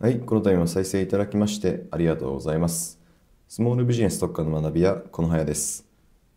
[0.00, 3.00] はい、この度も再生いただきましてありがとうございます。
[3.48, 5.86] スモールビジネス特化の学び屋、このはやです。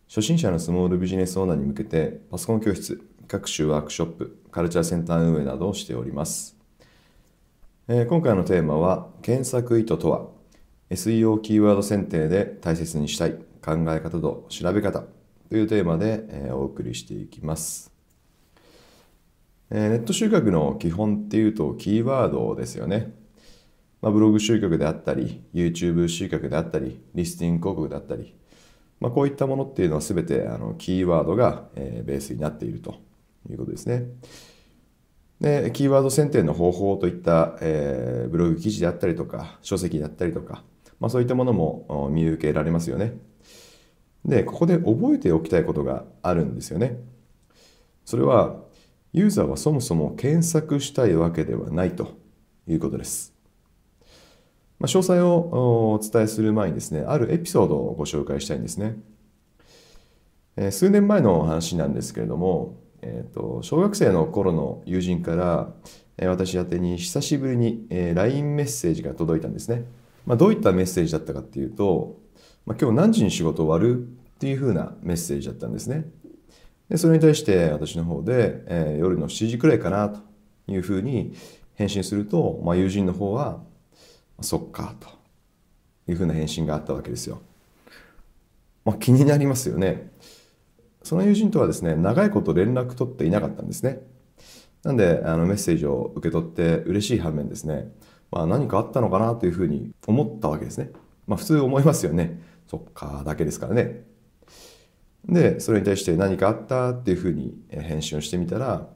[0.08, 6.56] 初心者のスモールビジネスオーナーに向けて、パソコン教室、各種ワークショップ、カルチャーセンター運営などをしております。
[7.88, 10.28] えー今回のテーマは、検索意図とは、
[10.90, 15.02] SEO キーワード選定で大切にしたい考え方と調べ方
[15.50, 17.92] というテーマで、えーお送りしていきます。
[19.70, 23.12] えーネット集客の基本っていうとキーワードですよね。
[24.00, 28.34] まあ、ブログ集客であったり、YouTube 集客であったり、リスティング広告であったり、
[29.00, 32.96] まあ、こういったものっていうのは全てあのキーワードが、えベースになっていると
[33.48, 34.06] いうことですね。
[35.40, 40.64] で、キーワード選定の方法といった、えーブログ記事であったりとか、書籍であったりとか、
[41.00, 43.14] まあ、そういったものも見受けられますよね。
[44.24, 46.98] で、ここで覚えておきたいことがあるんですよね。
[48.04, 48.56] それは、
[49.12, 52.18] ユーザーはそもそも検索したいわけではないと
[52.66, 53.37] いうことです。
[54.78, 58.96] まあ、詳細をお伝えする前にですね、あるエピソードをご紹介したいんですね。
[60.56, 65.72] えー数年前の話なんですけれども、えーと小学生の頃の友人から、
[66.16, 69.84] えー私宛に久しぶりに、えー LINE メッセージが届いたんですね。
[70.26, 72.18] まあ、どういったメッセージだったかっていうと、
[72.66, 76.04] まあ、今日何時に仕事終わるっていうふうなメッセージだったんですね。
[76.88, 80.20] でそれに対して私の方で、えー夜の7時くらいかなと
[80.68, 81.34] いうふうに
[81.74, 83.62] 返信すると、まあ、友人の方は、
[84.40, 85.08] そっかと
[86.10, 87.40] いうふうな返信があったわけですよ。
[88.84, 90.10] まあ、気になりますよね。
[91.02, 94.00] その友人とはですね、長いこと連絡取っていなかったんですね。
[94.84, 97.92] なんで、あのメッセージを受け取って嬉しい反面ですね、
[98.30, 100.90] まあ、何かあったのかなというふうに思ったわけですね。
[101.26, 102.40] まあ、普通思いますよね。
[102.66, 104.04] そっか、だけですからね。
[105.28, 108.88] で、それに対して何かあったっていうふうに返信をしてみたら、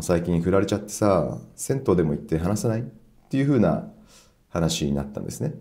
[0.00, 2.84] 最近振られちゃってさ、銭湯でも行って話さないっ
[3.28, 3.90] ていうふうな
[4.54, 5.54] 話になったんですね。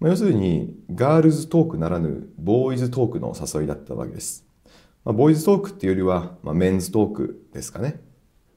[0.00, 4.44] まあ、要するに、ガールズトークならぬボーイズトークの誘いだったわけです。
[5.04, 8.00] まあ、ボーイズトークっていうよりは、まあ、メンズトークですかね。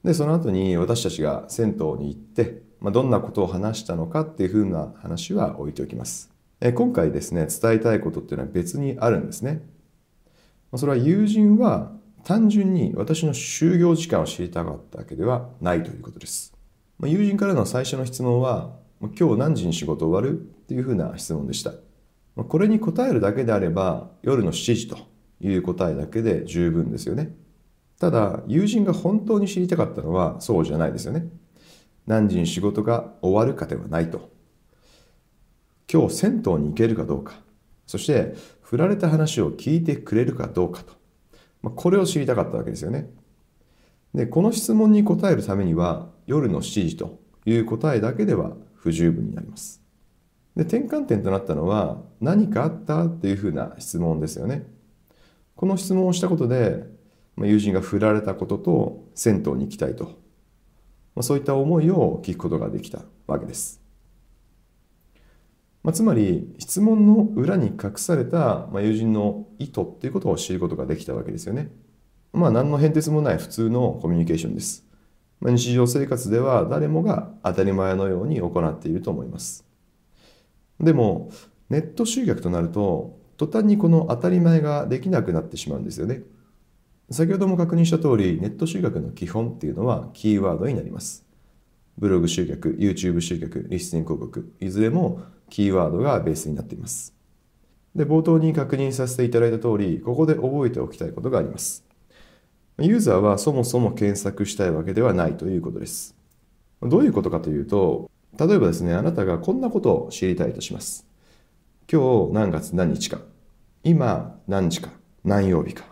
[0.02, 6.32] で、その後に私たちが銭湯に行って、まあ、どんなことを話したのかっていうふうな話は置いておきます。
[6.60, 9.62] え今回ですね、伝えたいことっていうのは別にあるんですね。
[10.72, 11.92] まそれは友人は
[12.24, 16.52] 単純に私の就業時間を知りたかったわけではないということです。
[16.98, 21.72] ま友人からの最初の質問は、今日何時に仕事終わるっていうふうな質問でした。
[22.36, 24.96] これに答えるだけであれば、夜の7時と
[25.40, 27.34] いう答えだけで十分ですよね。
[27.98, 31.26] ただ、友人が本当に知りたかったのはそうじゃないですよね。
[32.06, 34.30] 何時に仕事が終わるかではないと。
[35.92, 37.34] 今日銭湯に行けるかどうか。
[37.86, 40.94] そして、振られた話を聞いてくれるかどうかと。
[41.60, 43.10] ま、これを知りたかったわけですよね。
[44.14, 49.80] で、この質問に答えるためには、夜の7時という答えだけでは不十分になります。
[50.56, 54.66] で、転換点となったのは、何かあったっていうふうな質問ですよね。
[55.54, 56.84] この質問をしたことで、
[57.36, 60.04] まあ友人が振られたことと銭湯に行きたいと、
[61.14, 63.80] まあ、そういった思いを聞くことができたわけです。
[65.84, 71.70] まあ、つまり質問の裏に隠された、まあ、友人の意図っていうことを知ることができたわけですよね。
[72.32, 74.84] まあ何の変哲もない普通のコミュニケーションです。
[75.42, 79.66] ま、日常生活では誰もが当たり前のように行っていると思います。
[80.80, 81.30] でも
[81.68, 86.22] ネット集客となると途端にこの当たり前ができなくなってしまうんですよね。
[87.10, 91.26] 先ほども確認した通りネット集客の基本っていうのはキーワードになります。
[91.98, 97.14] ブログ集客、YouTube 集客、リスティング広告、いずれもキーワードがベースになっています。
[97.94, 101.84] で、冒頭に確認させていただいた通り、ここで覚えておきたいことがあります。
[102.88, 106.16] ユーザーはそもそも検索したいわけではないということです。
[106.82, 111.06] どういうことかというと、例えばですね、あなたがこんなことを知りたいとします。
[111.90, 113.18] 今日何月何日か、
[113.84, 114.90] 今何時か、
[115.24, 115.84] 何曜日か。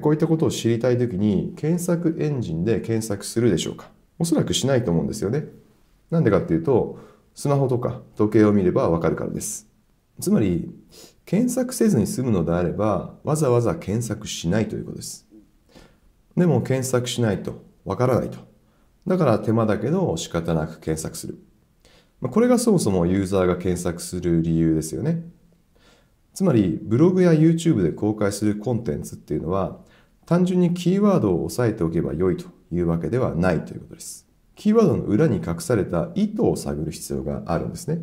[0.00, 5.44] こういったことを知りたいときに検索エンジンで検索するでしょうかおそらくしないと思うんですよね。
[6.10, 6.98] なんでかっていうと、
[7.34, 9.68] スマホとか時計を見ればわかるからです。
[10.20, 10.70] つまり、
[11.26, 15.26] 検索せずに済むのであれば、わざわざ検索しないということです。
[16.36, 18.38] でも検索しないとわからないと。
[19.06, 21.38] だから手間だけど仕方なく検索する。
[22.20, 25.22] まあこれがそもそもユーザーが検索する理由ですよね。
[26.34, 29.78] つまり、ブログや YouTube で公開するコンテンツっていうのは、
[30.26, 34.26] 単純にキーワードを押さえておけば良いというわけではないということです。
[34.56, 38.02] キーワードの裏に隠された意図を探る必要があるんですね。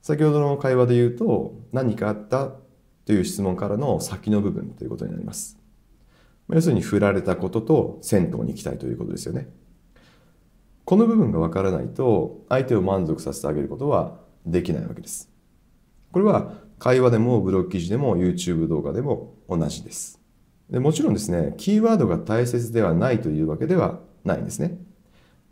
[0.00, 2.52] 先ほどの会話で言うと、何かあった
[3.04, 5.58] という質問からの先の部分ということになります。
[6.48, 9.48] 要するに振られたことと銭湯に行きたいということですよね。
[10.84, 15.30] この部分がわからないと相手を満足させてあげることはできないわけです。
[16.12, 20.20] これは会話でもブログ記事でも YouTube 動画でも同じです。
[20.70, 24.78] でもちろんですね、キーワードが大切ではないというわけではないんですね。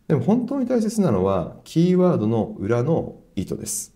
[0.09, 3.94] でも本当に大切なのはキーワードの裏の意図です。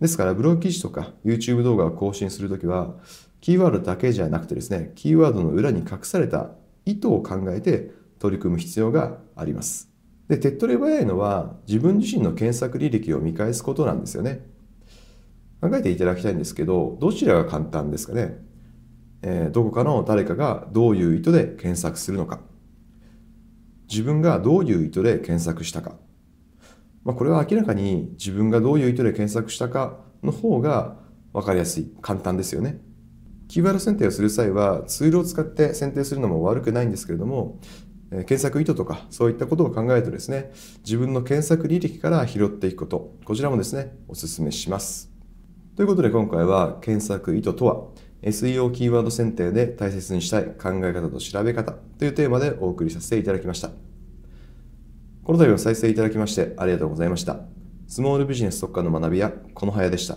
[0.00, 2.94] ですからブログ記事とか YouTube 動画を更新するときは
[3.40, 6.50] キーワードだけじゃなくてですね、キーワードの裏に隠された
[6.84, 9.88] 意図を考えて取り組む必要があります。
[10.28, 14.44] で、手っ取り早いのは自分自身の検索履歴を見返すことなんですよね。
[15.60, 18.38] 考えていただきたいんですけど、どちらが簡単ですかね。
[19.22, 22.40] えー、どこかの誰かがどういう意図で検索するのか。
[23.90, 25.96] 自分がどういう意図で検索したか。
[27.04, 30.96] まあ、これは明らかに自分がどういう意図で検索したかの方が
[31.32, 32.80] 分かりやすい、簡単ですよね。
[33.48, 37.60] キーワード選定をする際はツールを使って選定するのも悪くないんですけれども、
[38.10, 40.52] 検索意図とかそういったことを考えるとですね、
[40.84, 45.10] 自分の検索履歴から拾っていくこと、こちらもですね、お勧めします。
[45.76, 47.86] ということで今回は検索意図とは、
[48.22, 53.70] SEO キーワード選定で大切にしたい考え方と調べ方というテーマでお送りさせていただきました。
[55.28, 57.40] この度は再生いただきましてありがとうございました。
[57.86, 60.16] スモールビジネス特化の学びやこのはやでした。